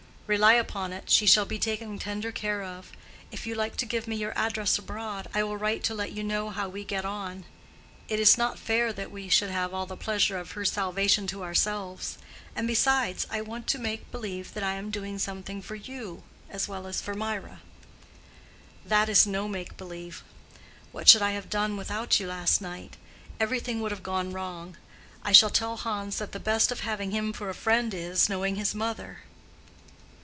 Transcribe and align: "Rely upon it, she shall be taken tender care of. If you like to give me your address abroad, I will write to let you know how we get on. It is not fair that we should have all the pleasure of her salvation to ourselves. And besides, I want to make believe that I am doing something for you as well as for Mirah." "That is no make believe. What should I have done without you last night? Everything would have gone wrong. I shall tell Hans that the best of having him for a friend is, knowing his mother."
"Rely 0.33 0.53
upon 0.53 0.93
it, 0.93 1.09
she 1.09 1.25
shall 1.25 1.43
be 1.43 1.59
taken 1.59 1.99
tender 1.99 2.31
care 2.31 2.63
of. 2.63 2.93
If 3.33 3.45
you 3.45 3.53
like 3.53 3.75
to 3.75 3.85
give 3.85 4.07
me 4.07 4.15
your 4.15 4.31
address 4.37 4.77
abroad, 4.77 5.27
I 5.33 5.43
will 5.43 5.57
write 5.57 5.83
to 5.83 5.93
let 5.93 6.13
you 6.13 6.23
know 6.23 6.49
how 6.51 6.69
we 6.69 6.85
get 6.85 7.03
on. 7.03 7.43
It 8.07 8.17
is 8.17 8.37
not 8.37 8.57
fair 8.57 8.93
that 8.93 9.11
we 9.11 9.27
should 9.27 9.49
have 9.49 9.73
all 9.73 9.85
the 9.85 9.97
pleasure 9.97 10.37
of 10.37 10.51
her 10.51 10.63
salvation 10.63 11.27
to 11.27 11.43
ourselves. 11.43 12.17
And 12.55 12.65
besides, 12.65 13.27
I 13.29 13.41
want 13.41 13.67
to 13.67 13.77
make 13.77 14.09
believe 14.09 14.53
that 14.53 14.63
I 14.63 14.75
am 14.75 14.89
doing 14.89 15.19
something 15.19 15.61
for 15.61 15.75
you 15.75 16.23
as 16.49 16.65
well 16.65 16.87
as 16.87 17.01
for 17.01 17.13
Mirah." 17.13 17.59
"That 18.85 19.09
is 19.09 19.27
no 19.27 19.49
make 19.49 19.75
believe. 19.75 20.23
What 20.93 21.09
should 21.09 21.21
I 21.21 21.31
have 21.31 21.49
done 21.49 21.75
without 21.75 22.21
you 22.21 22.27
last 22.27 22.61
night? 22.61 22.95
Everything 23.37 23.81
would 23.81 23.91
have 23.91 24.01
gone 24.01 24.31
wrong. 24.31 24.77
I 25.23 25.33
shall 25.33 25.49
tell 25.49 25.75
Hans 25.75 26.19
that 26.19 26.31
the 26.31 26.39
best 26.39 26.71
of 26.71 26.79
having 26.79 27.11
him 27.11 27.33
for 27.33 27.49
a 27.49 27.53
friend 27.53 27.93
is, 27.93 28.29
knowing 28.29 28.55
his 28.55 28.73
mother." 28.73 29.23